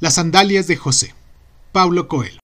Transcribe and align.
Las 0.00 0.14
sandalias 0.14 0.66
de 0.66 0.78
José. 0.78 1.14
Pablo 1.72 2.08
Coelho. 2.08 2.40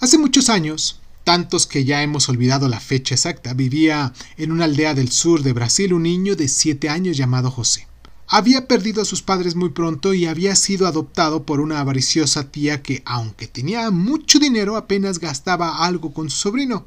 Hace 0.00 0.16
muchos 0.16 0.48
años, 0.48 1.02
tantos 1.22 1.66
que 1.66 1.84
ya 1.84 2.02
hemos 2.02 2.30
olvidado 2.30 2.66
la 2.66 2.80
fecha 2.80 3.14
exacta, 3.14 3.52
vivía 3.52 4.14
en 4.38 4.50
una 4.50 4.64
aldea 4.64 4.94
del 4.94 5.12
sur 5.12 5.42
de 5.42 5.52
Brasil 5.52 5.92
un 5.92 6.04
niño 6.04 6.34
de 6.34 6.48
7 6.48 6.88
años 6.88 7.18
llamado 7.18 7.50
José. 7.50 7.88
Había 8.26 8.66
perdido 8.66 9.02
a 9.02 9.04
sus 9.04 9.20
padres 9.20 9.54
muy 9.54 9.68
pronto 9.68 10.14
y 10.14 10.24
había 10.24 10.56
sido 10.56 10.86
adoptado 10.86 11.42
por 11.42 11.60
una 11.60 11.80
avariciosa 11.80 12.50
tía 12.50 12.82
que, 12.82 13.02
aunque 13.04 13.48
tenía 13.48 13.90
mucho 13.90 14.38
dinero, 14.38 14.78
apenas 14.78 15.18
gastaba 15.18 15.84
algo 15.84 16.14
con 16.14 16.30
su 16.30 16.38
sobrino. 16.38 16.86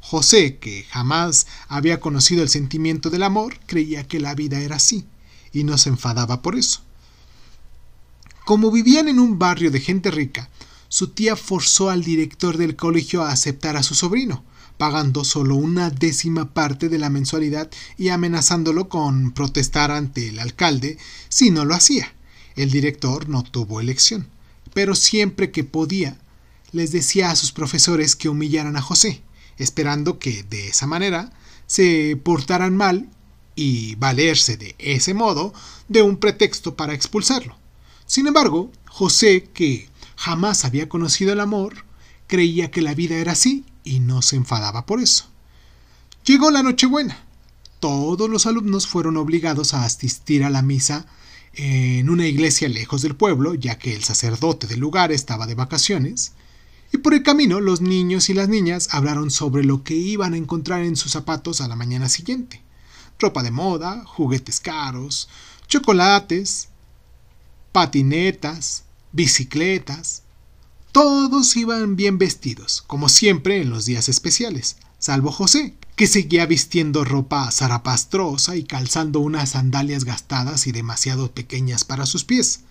José, 0.00 0.58
que 0.58 0.84
jamás 0.90 1.46
había 1.68 2.00
conocido 2.00 2.42
el 2.42 2.50
sentimiento 2.50 3.08
del 3.08 3.22
amor, 3.22 3.58
creía 3.64 4.06
que 4.06 4.20
la 4.20 4.34
vida 4.34 4.60
era 4.60 4.76
así, 4.76 5.06
y 5.52 5.64
no 5.64 5.78
se 5.78 5.90
enfadaba 5.90 6.42
por 6.42 6.56
eso. 6.56 6.80
Como 8.44 8.70
vivían 8.70 9.08
en 9.08 9.18
un 9.18 9.38
barrio 9.38 9.70
de 9.70 9.80
gente 9.80 10.10
rica, 10.10 10.48
su 10.88 11.08
tía 11.08 11.36
forzó 11.36 11.90
al 11.90 12.04
director 12.04 12.56
del 12.56 12.76
colegio 12.76 13.22
a 13.22 13.30
aceptar 13.30 13.76
a 13.76 13.82
su 13.82 13.94
sobrino, 13.94 14.44
pagando 14.76 15.24
solo 15.24 15.54
una 15.54 15.90
décima 15.90 16.52
parte 16.52 16.88
de 16.88 16.98
la 16.98 17.08
mensualidad 17.08 17.70
y 17.96 18.08
amenazándolo 18.08 18.88
con 18.88 19.30
protestar 19.30 19.90
ante 19.90 20.28
el 20.28 20.38
alcalde 20.38 20.98
si 21.28 21.50
no 21.50 21.64
lo 21.64 21.74
hacía. 21.74 22.12
El 22.56 22.70
director 22.70 23.28
no 23.28 23.42
tuvo 23.42 23.80
elección, 23.80 24.26
pero 24.74 24.94
siempre 24.94 25.50
que 25.50 25.64
podía, 25.64 26.18
les 26.72 26.90
decía 26.90 27.30
a 27.30 27.36
sus 27.36 27.52
profesores 27.52 28.16
que 28.16 28.28
humillaran 28.28 28.76
a 28.76 28.82
José, 28.82 29.22
esperando 29.58 30.18
que 30.18 30.42
de 30.42 30.68
esa 30.68 30.86
manera 30.86 31.32
se 31.66 32.20
portaran 32.22 32.76
mal 32.76 33.08
y 33.54 33.94
valerse 33.96 34.56
de 34.56 34.74
ese 34.78 35.14
modo 35.14 35.52
de 35.88 36.02
un 36.02 36.16
pretexto 36.16 36.76
para 36.76 36.94
expulsarlo. 36.94 37.56
Sin 38.06 38.26
embargo, 38.26 38.70
José, 38.86 39.48
que 39.54 39.88
jamás 40.16 40.64
había 40.64 40.88
conocido 40.88 41.32
el 41.32 41.40
amor, 41.40 41.84
creía 42.26 42.70
que 42.70 42.82
la 42.82 42.94
vida 42.94 43.16
era 43.16 43.32
así 43.32 43.64
y 43.84 44.00
no 44.00 44.22
se 44.22 44.36
enfadaba 44.36 44.86
por 44.86 45.00
eso. 45.00 45.26
Llegó 46.24 46.50
la 46.50 46.62
Nochebuena. 46.62 47.24
Todos 47.80 48.30
los 48.30 48.46
alumnos 48.46 48.86
fueron 48.86 49.16
obligados 49.16 49.74
a 49.74 49.84
asistir 49.84 50.44
a 50.44 50.50
la 50.50 50.62
misa 50.62 51.06
en 51.54 52.08
una 52.08 52.26
iglesia 52.26 52.68
lejos 52.68 53.02
del 53.02 53.16
pueblo, 53.16 53.54
ya 53.54 53.76
que 53.76 53.94
el 53.94 54.04
sacerdote 54.04 54.66
del 54.66 54.80
lugar 54.80 55.12
estaba 55.12 55.46
de 55.46 55.54
vacaciones, 55.54 56.32
y 56.92 56.98
por 56.98 57.12
el 57.14 57.22
camino 57.22 57.60
los 57.60 57.80
niños 57.80 58.28
y 58.30 58.34
las 58.34 58.48
niñas 58.48 58.88
hablaron 58.92 59.30
sobre 59.30 59.64
lo 59.64 59.82
que 59.82 59.94
iban 59.94 60.34
a 60.34 60.36
encontrar 60.36 60.82
en 60.82 60.96
sus 60.96 61.12
zapatos 61.12 61.60
a 61.60 61.68
la 61.68 61.76
mañana 61.76 62.08
siguiente. 62.08 62.61
Ropa 63.22 63.44
de 63.44 63.52
moda, 63.52 64.04
juguetes 64.04 64.58
caros, 64.58 65.28
chocolates, 65.68 66.68
patinetas, 67.70 68.82
bicicletas. 69.12 70.22
Todos 70.90 71.56
iban 71.56 71.94
bien 71.94 72.18
vestidos, 72.18 72.82
como 72.84 73.08
siempre 73.08 73.62
en 73.62 73.70
los 73.70 73.84
días 73.84 74.08
especiales, 74.08 74.76
salvo 74.98 75.30
José, 75.30 75.74
que 75.94 76.08
seguía 76.08 76.46
vistiendo 76.46 77.04
ropa 77.04 77.48
zarapastrosa 77.52 78.56
y 78.56 78.64
calzando 78.64 79.20
unas 79.20 79.50
sandalias 79.50 80.04
gastadas 80.04 80.66
y 80.66 80.72
demasiado 80.72 81.30
pequeñas 81.30 81.84
para 81.84 82.06
sus 82.06 82.24
pies. 82.24 82.62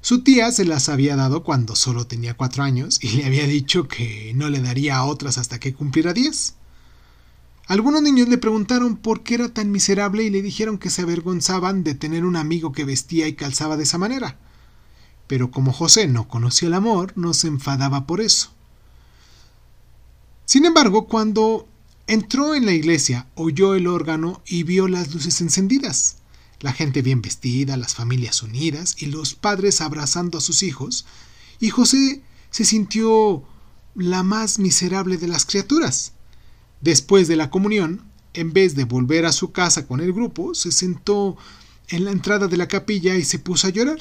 Su 0.00 0.22
tía 0.22 0.52
se 0.52 0.64
las 0.64 0.88
había 0.88 1.16
dado 1.16 1.44
cuando 1.44 1.76
solo 1.76 2.06
tenía 2.06 2.32
cuatro 2.32 2.62
años 2.62 2.98
y 3.02 3.08
le 3.10 3.26
había 3.26 3.46
dicho 3.46 3.88
que 3.88 4.32
no 4.34 4.48
le 4.48 4.62
daría 4.62 5.04
otras 5.04 5.36
hasta 5.36 5.60
que 5.60 5.74
cumpliera 5.74 6.14
diez. 6.14 6.54
Algunos 7.66 8.02
niños 8.02 8.28
le 8.28 8.38
preguntaron 8.38 8.96
por 8.96 9.22
qué 9.22 9.34
era 9.34 9.48
tan 9.48 9.70
miserable 9.70 10.22
y 10.24 10.30
le 10.30 10.42
dijeron 10.42 10.78
que 10.78 10.90
se 10.90 11.02
avergonzaban 11.02 11.82
de 11.82 11.94
tener 11.94 12.24
un 12.24 12.36
amigo 12.36 12.72
que 12.72 12.84
vestía 12.84 13.26
y 13.26 13.34
calzaba 13.34 13.76
de 13.76 13.84
esa 13.84 13.98
manera. 13.98 14.38
Pero 15.26 15.50
como 15.50 15.72
José 15.72 16.06
no 16.06 16.28
conocía 16.28 16.68
el 16.68 16.74
amor, 16.74 17.12
no 17.16 17.32
se 17.32 17.48
enfadaba 17.48 18.06
por 18.06 18.20
eso. 18.20 18.50
Sin 20.44 20.66
embargo, 20.66 21.06
cuando 21.06 21.66
entró 22.06 22.54
en 22.54 22.66
la 22.66 22.72
iglesia, 22.72 23.26
oyó 23.34 23.74
el 23.74 23.86
órgano 23.86 24.42
y 24.46 24.62
vio 24.64 24.88
las 24.88 25.14
luces 25.14 25.40
encendidas 25.40 26.18
la 26.64 26.72
gente 26.72 27.02
bien 27.02 27.20
vestida, 27.20 27.76
las 27.76 27.94
familias 27.94 28.42
unidas 28.42 28.96
y 28.98 29.06
los 29.06 29.34
padres 29.34 29.82
abrazando 29.82 30.38
a 30.38 30.40
sus 30.40 30.62
hijos, 30.62 31.04
y 31.60 31.68
José 31.68 32.22
se 32.50 32.64
sintió 32.64 33.44
la 33.94 34.22
más 34.22 34.58
miserable 34.58 35.18
de 35.18 35.28
las 35.28 35.44
criaturas. 35.44 36.12
Después 36.84 37.28
de 37.28 37.36
la 37.36 37.48
comunión, 37.48 38.02
en 38.34 38.52
vez 38.52 38.74
de 38.74 38.84
volver 38.84 39.24
a 39.24 39.32
su 39.32 39.52
casa 39.52 39.86
con 39.86 40.02
el 40.02 40.12
grupo, 40.12 40.54
se 40.54 40.70
sentó 40.70 41.38
en 41.88 42.04
la 42.04 42.10
entrada 42.10 42.46
de 42.46 42.58
la 42.58 42.68
capilla 42.68 43.14
y 43.14 43.24
se 43.24 43.38
puso 43.38 43.66
a 43.66 43.70
llorar. 43.70 44.00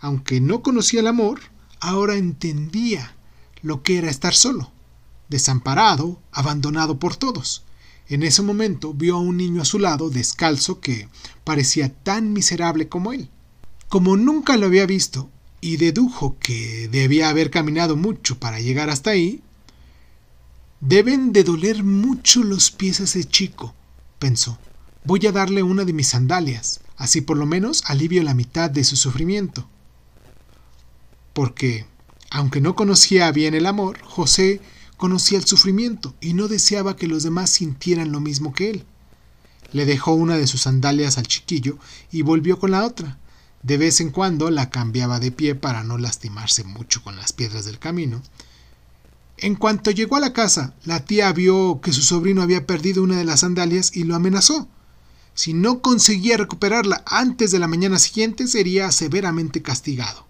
Aunque 0.00 0.38
no 0.38 0.60
conocía 0.60 1.00
el 1.00 1.06
amor, 1.06 1.40
ahora 1.80 2.16
entendía 2.16 3.16
lo 3.62 3.82
que 3.82 3.96
era 3.96 4.10
estar 4.10 4.34
solo, 4.34 4.70
desamparado, 5.30 6.20
abandonado 6.30 6.98
por 6.98 7.16
todos. 7.16 7.64
En 8.06 8.22
ese 8.22 8.42
momento 8.42 8.92
vio 8.92 9.16
a 9.16 9.20
un 9.20 9.38
niño 9.38 9.62
a 9.62 9.64
su 9.64 9.78
lado, 9.78 10.10
descalzo, 10.10 10.80
que 10.80 11.08
parecía 11.42 11.88
tan 11.88 12.34
miserable 12.34 12.86
como 12.86 13.14
él. 13.14 13.30
Como 13.88 14.18
nunca 14.18 14.58
lo 14.58 14.66
había 14.66 14.84
visto, 14.84 15.30
y 15.62 15.78
dedujo 15.78 16.36
que 16.38 16.86
debía 16.92 17.30
haber 17.30 17.50
caminado 17.50 17.96
mucho 17.96 18.38
para 18.38 18.60
llegar 18.60 18.90
hasta 18.90 19.12
ahí, 19.12 19.42
deben 20.86 21.32
de 21.32 21.44
doler 21.44 21.82
mucho 21.82 22.42
los 22.42 22.70
pies 22.70 23.00
a 23.00 23.04
ese 23.04 23.24
chico, 23.24 23.74
pensó. 24.18 24.58
Voy 25.04 25.26
a 25.26 25.32
darle 25.32 25.62
una 25.62 25.84
de 25.84 25.94
mis 25.94 26.08
sandalias, 26.08 26.80
así 26.98 27.22
por 27.22 27.38
lo 27.38 27.46
menos 27.46 27.82
alivio 27.86 28.22
la 28.22 28.34
mitad 28.34 28.68
de 28.68 28.84
su 28.84 28.96
sufrimiento. 28.96 29.66
Porque, 31.32 31.86
aunque 32.30 32.60
no 32.60 32.74
conocía 32.74 33.32
bien 33.32 33.54
el 33.54 33.64
amor, 33.64 33.98
José 34.02 34.60
conocía 34.98 35.38
el 35.38 35.46
sufrimiento 35.46 36.14
y 36.20 36.34
no 36.34 36.48
deseaba 36.48 36.96
que 36.96 37.08
los 37.08 37.22
demás 37.22 37.48
sintieran 37.48 38.12
lo 38.12 38.20
mismo 38.20 38.52
que 38.52 38.70
él. 38.70 38.84
Le 39.72 39.86
dejó 39.86 40.12
una 40.12 40.36
de 40.36 40.46
sus 40.46 40.62
sandalias 40.62 41.16
al 41.16 41.26
chiquillo 41.26 41.78
y 42.12 42.22
volvió 42.22 42.58
con 42.58 42.72
la 42.72 42.84
otra. 42.84 43.18
De 43.62 43.78
vez 43.78 44.02
en 44.02 44.10
cuando 44.10 44.50
la 44.50 44.68
cambiaba 44.68 45.18
de 45.18 45.32
pie 45.32 45.54
para 45.54 45.82
no 45.82 45.96
lastimarse 45.96 46.62
mucho 46.62 47.02
con 47.02 47.16
las 47.16 47.32
piedras 47.32 47.64
del 47.64 47.78
camino. 47.78 48.22
En 49.38 49.56
cuanto 49.56 49.90
llegó 49.90 50.16
a 50.16 50.20
la 50.20 50.32
casa, 50.32 50.74
la 50.84 51.04
tía 51.04 51.32
vio 51.32 51.80
que 51.82 51.92
su 51.92 52.02
sobrino 52.02 52.42
había 52.42 52.66
perdido 52.66 53.02
una 53.02 53.16
de 53.16 53.24
las 53.24 53.40
sandalias 53.40 53.94
y 53.94 54.04
lo 54.04 54.14
amenazó. 54.14 54.68
Si 55.34 55.52
no 55.52 55.80
conseguía 55.80 56.36
recuperarla 56.36 57.02
antes 57.06 57.50
de 57.50 57.58
la 57.58 57.66
mañana 57.66 57.98
siguiente, 57.98 58.46
sería 58.46 58.92
severamente 58.92 59.62
castigado. 59.62 60.26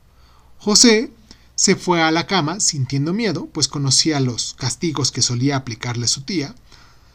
José 0.59 1.13
se 1.57 1.77
fue 1.77 2.03
a 2.03 2.11
la 2.11 2.27
cama 2.27 2.59
sintiendo 2.59 3.13
miedo, 3.13 3.47
pues 3.53 3.69
conocía 3.69 4.19
los 4.21 4.55
castigos 4.55 5.13
que 5.13 5.21
solía 5.21 5.57
aplicarle 5.57 6.09
su 6.09 6.23
tía. 6.23 6.55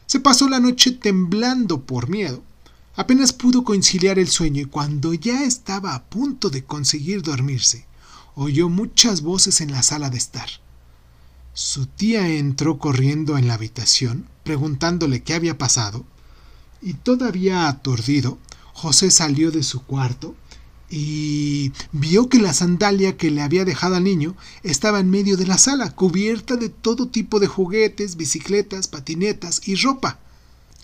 Se 0.06 0.20
pasó 0.20 0.48
la 0.48 0.60
noche 0.60 0.92
temblando 0.92 1.82
por 1.82 2.10
miedo. 2.10 2.44
Apenas 2.96 3.34
pudo 3.34 3.64
conciliar 3.64 4.20
el 4.20 4.28
sueño 4.28 4.62
y 4.62 4.66
cuando 4.66 5.14
ya 5.14 5.44
estaba 5.44 5.96
a 5.96 6.04
punto 6.04 6.50
de 6.50 6.64
conseguir 6.64 7.24
dormirse, 7.24 7.86
oyó 8.36 8.70
muchas 8.70 9.22
voces 9.22 9.62
en 9.62 9.72
la 9.72 9.82
sala 9.82 10.10
de 10.10 10.18
estar. 10.18 10.50
Su 11.54 11.88
tía 11.88 12.28
entró 12.30 12.78
corriendo 12.78 13.38
en 13.38 13.48
la 13.48 13.56
habitación, 13.56 14.28
preguntándole 14.44 15.24
qué 15.24 15.34
había 15.34 15.58
pasado, 15.58 16.06
y 16.82 16.94
todavía 16.94 17.68
aturdido, 17.68 18.38
José 18.74 19.12
salió 19.12 19.52
de 19.52 19.64
su 19.64 19.84
cuarto 19.84 20.36
y 20.90 21.72
vio 21.92 22.30
que 22.30 22.40
la 22.40 22.54
sandalia 22.54 23.18
que 23.18 23.30
le 23.30 23.42
había 23.42 23.66
dejado 23.66 23.96
al 23.96 24.04
niño 24.04 24.36
estaba 24.64 25.00
en 25.00 25.10
medio 25.10 25.38
de 25.38 25.46
la 25.46 25.58
sala, 25.58 25.92
cubierta 25.92 26.56
de 26.56 26.70
todo 26.70 27.10
tipo 27.10 27.40
de 27.40 27.48
juguetes, 27.48 28.16
bicicletas, 28.16 28.88
patinetas 28.88 29.62
y 29.68 29.76
ropa. 29.76 30.20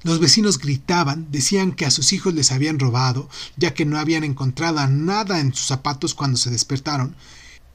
Los 0.03 0.19
vecinos 0.19 0.59
gritaban, 0.59 1.31
decían 1.31 1.71
que 1.71 1.85
a 1.85 1.91
sus 1.91 2.13
hijos 2.13 2.35
les 2.35 2.51
habían 2.51 2.77
robado, 2.77 3.27
ya 3.57 3.73
que 3.73 3.85
no 3.85 3.97
habían 3.97 4.23
encontrado 4.23 4.85
nada 4.87 5.39
en 5.39 5.53
sus 5.53 5.65
zapatos 5.65 6.13
cuando 6.13 6.37
se 6.37 6.51
despertaron. 6.51 7.15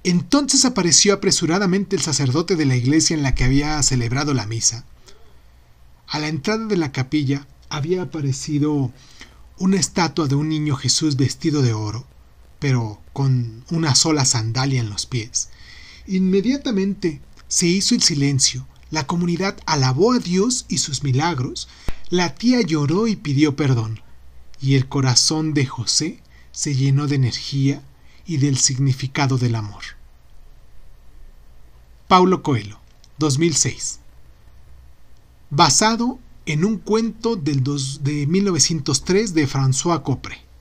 Entonces 0.03 0.65
apareció 0.65 1.15
apresuradamente 1.15 1.97
el 1.97 2.03
sacerdote 2.03 2.57
de 2.57 2.67
la 2.67 2.77
iglesia 2.77 3.15
en 3.15 3.23
la 3.23 3.35
que 3.35 3.45
había 3.45 3.83
celebrado 3.83 4.35
la 4.35 4.47
misa. 4.47 4.85
A 6.07 6.19
la 6.19 6.29
entrada 6.29 6.67
de 6.67 6.77
la 6.77 6.93
capilla 6.93 7.47
había 7.69 8.03
aparecido 8.03 8.93
una 9.59 9.79
estatua 9.79 10.27
de 10.27 10.35
un 10.35 10.49
niño 10.49 10.75
Jesús 10.77 11.17
vestido 11.17 11.63
de 11.63 11.75
oro 11.75 12.07
pero 12.61 13.01
con 13.13 13.65
una 13.71 13.97
sola 13.97 14.25
sandalia 14.25 14.79
en 14.79 14.91
los 14.91 15.07
pies. 15.07 15.49
Inmediatamente 16.07 17.21
se 17.49 17.67
hizo 17.67 17.97
el 17.97 18.03
silencio, 18.03 18.69
la 18.91 19.07
comunidad 19.07 19.59
alabó 19.67 20.13
a 20.13 20.19
Dios 20.19 20.67
y 20.69 20.79
sus 20.79 21.03
milagros, 21.03 21.69
la 22.11 22.35
tía 22.35 22.61
lloró 22.61 23.09
y 23.09 23.17
pidió 23.17 23.57
perdón, 23.57 24.01
y 24.61 24.75
el 24.75 24.87
corazón 24.89 25.55
de 25.55 25.67
José 25.67 26.21
se 26.53 26.75
llenó 26.75 27.07
de 27.07 27.17
energía 27.17 27.83
y 28.31 28.37
del 28.37 28.59
significado 28.59 29.39
del 29.39 29.57
amor. 29.57 29.83
Paulo 32.07 32.45
Coelho, 32.45 32.79
2006. 33.19 33.99
Basado 35.51 36.21
en 36.47 36.65
un 36.65 36.79
cuento 36.79 37.35
del 37.35 37.65
de 37.65 38.29
1903 38.29 39.35
de 39.35 39.49
François 39.49 40.05
Copre. 40.05 40.39